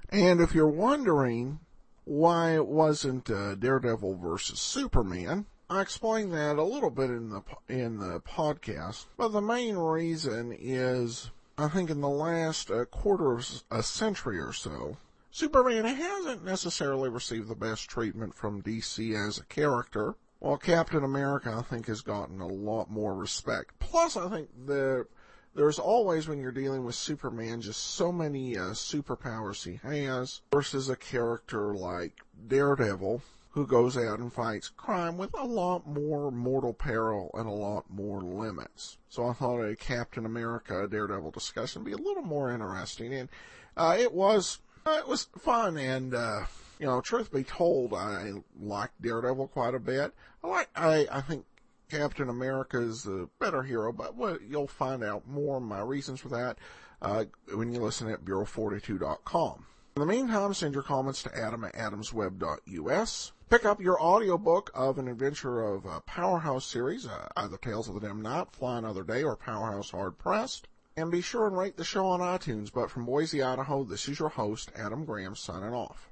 And 0.09 0.41
if 0.41 0.53
you're 0.53 0.67
wondering 0.67 1.59
why 2.03 2.55
it 2.55 2.67
wasn't 2.67 3.29
uh, 3.29 3.55
Daredevil 3.55 4.17
versus 4.17 4.59
Superman, 4.59 5.45
I 5.69 5.81
explained 5.81 6.31
that 6.33 6.57
a 6.57 6.63
little 6.63 6.89
bit 6.89 7.09
in 7.09 7.29
the 7.29 7.41
in 7.67 7.99
the 7.99 8.21
podcast. 8.21 9.05
But 9.17 9.29
the 9.29 9.41
main 9.41 9.75
reason 9.75 10.55
is, 10.57 11.29
I 11.57 11.67
think, 11.67 11.89
in 11.89 11.99
the 11.99 12.07
last 12.07 12.71
uh, 12.71 12.85
quarter 12.85 13.33
of 13.33 13.63
a 13.69 13.83
century 13.83 14.39
or 14.39 14.53
so, 14.53 14.95
Superman 15.29 15.83
hasn't 15.83 16.45
necessarily 16.45 17.09
received 17.09 17.49
the 17.49 17.55
best 17.55 17.89
treatment 17.89 18.33
from 18.33 18.61
DC 18.61 19.13
as 19.13 19.39
a 19.39 19.45
character. 19.45 20.15
while 20.39 20.57
Captain 20.57 21.03
America, 21.03 21.53
I 21.53 21.63
think, 21.63 21.87
has 21.87 22.01
gotten 22.01 22.39
a 22.39 22.47
lot 22.47 22.89
more 22.89 23.13
respect. 23.13 23.77
Plus, 23.79 24.15
I 24.15 24.29
think 24.29 24.49
the 24.65 25.05
there's 25.53 25.79
always 25.79 26.29
when 26.29 26.39
you're 26.39 26.51
dealing 26.51 26.85
with 26.85 26.95
Superman 26.95 27.59
just 27.59 27.81
so 27.81 28.13
many 28.13 28.55
uh, 28.57 28.71
superpowers 28.71 29.65
he 29.65 29.75
has 29.85 30.41
versus 30.53 30.87
a 30.87 30.95
character 30.95 31.73
like 31.73 32.21
Daredevil 32.47 33.21
who 33.57 33.65
goes 33.65 33.97
out 33.97 34.19
and 34.19 34.31
fights 34.31 34.69
crime 34.69 35.17
with 35.17 35.31
a 35.33 35.43
lot 35.43 35.87
more 35.87 36.29
mortal 36.29 36.73
peril 36.73 37.31
and 37.33 37.47
a 37.47 37.51
lot 37.51 37.83
more 37.89 38.21
limits. 38.21 38.99
So 39.09 39.25
I 39.25 39.33
thought 39.33 39.61
a 39.61 39.75
Captain 39.75 40.27
America 40.27 40.87
Daredevil 40.87 41.31
discussion 41.31 41.83
would 41.83 41.89
be 41.89 41.99
a 41.99 42.05
little 42.05 42.21
more 42.21 42.51
interesting, 42.51 43.15
and 43.15 43.29
uh, 43.75 43.97
it 43.99 44.13
was 44.13 44.59
uh, 44.85 44.99
it 44.99 45.07
was 45.07 45.27
fun 45.39 45.77
and. 45.77 46.13
Uh, 46.13 46.41
you 46.79 46.85
know, 46.85 47.01
truth 47.01 47.33
be 47.33 47.43
told, 47.43 47.91
I 47.91 48.33
like 48.61 48.91
Daredevil 49.01 49.47
quite 49.47 49.73
a 49.73 49.79
bit. 49.79 50.13
I 50.43 50.47
like, 50.47 50.69
I, 50.75 51.07
I 51.11 51.21
think 51.21 51.43
Captain 51.89 52.29
America 52.29 52.79
is 52.79 53.07
a 53.07 53.27
better 53.39 53.63
hero, 53.63 53.91
but 53.91 54.15
well, 54.15 54.37
you'll 54.47 54.67
find 54.67 55.03
out 55.03 55.27
more 55.27 55.57
of 55.57 55.63
my 55.63 55.81
reasons 55.81 56.19
for 56.19 56.29
that, 56.29 56.59
uh, 57.01 57.25
when 57.51 57.73
you 57.73 57.79
listen 57.79 58.11
at 58.11 58.23
Bureau42.com. 58.23 59.65
In 59.95 60.01
the 60.01 60.05
meantime, 60.05 60.53
send 60.53 60.75
your 60.75 60.83
comments 60.83 61.23
to 61.23 61.35
adam 61.35 61.63
at 61.63 61.73
adamsweb.us. 61.73 63.31
Pick 63.49 63.63
up 63.63 63.79
your 63.79 64.01
audiobook 64.01 64.71
of 64.75 64.97
an 64.97 65.07
adventure 65.07 65.63
of 65.63 65.85
a 65.85 66.01
Powerhouse 66.01 66.65
series, 66.65 67.07
uh, 67.07 67.29
either 67.37 67.55
Tales 67.55 67.87
of 67.87 67.93
the 67.93 68.01
Dim 68.01 68.21
Knight, 68.21 68.47
Fly 68.51 68.77
Another 68.77 69.03
Day, 69.03 69.23
or 69.23 69.37
Powerhouse 69.37 69.91
Hard 69.91 70.17
Pressed. 70.17 70.67
And 70.97 71.09
be 71.11 71.21
sure 71.21 71.47
and 71.47 71.57
rate 71.57 71.77
the 71.77 71.85
show 71.85 72.07
on 72.07 72.19
iTunes. 72.19 72.73
But 72.73 72.91
from 72.91 73.05
Boise, 73.05 73.41
Idaho, 73.41 73.85
this 73.85 74.09
is 74.09 74.19
your 74.19 74.27
host, 74.27 74.69
Adam 74.75 75.05
Graham, 75.05 75.33
signing 75.37 75.73
off. 75.73 76.09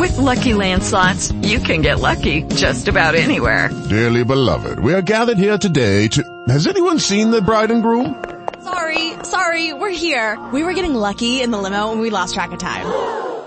With 0.00 0.18
Lucky 0.18 0.52
Land 0.54 0.82
slots, 0.82 1.30
you 1.42 1.60
can 1.60 1.80
get 1.80 2.00
lucky 2.00 2.42
just 2.42 2.88
about 2.88 3.14
anywhere. 3.14 3.70
Dearly 3.88 4.24
beloved, 4.24 4.80
we 4.80 4.94
are 4.94 5.02
gathered 5.02 5.38
here 5.38 5.58
today 5.58 6.08
to... 6.08 6.44
Has 6.48 6.66
anyone 6.66 6.98
seen 6.98 7.30
the 7.30 7.40
bride 7.40 7.70
and 7.70 7.84
groom? 7.84 8.24
Sorry, 8.64 9.12
sorry, 9.22 9.74
we're 9.74 9.90
here. 9.90 10.44
We 10.52 10.64
were 10.64 10.72
getting 10.72 10.94
lucky 10.94 11.40
in 11.40 11.52
the 11.52 11.58
limo 11.58 11.92
and 11.92 12.00
we 12.00 12.10
lost 12.10 12.34
track 12.34 12.50
of 12.50 12.58
time. 12.58 13.23